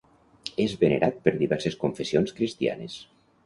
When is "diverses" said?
1.43-1.79